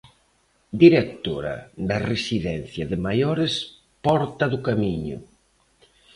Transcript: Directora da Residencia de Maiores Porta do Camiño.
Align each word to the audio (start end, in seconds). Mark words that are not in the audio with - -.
Directora 0.83 1.55
da 1.89 1.97
Residencia 2.11 2.83
de 2.91 2.97
Maiores 3.07 3.53
Porta 4.05 4.45
do 4.53 4.59
Camiño. 4.67 5.17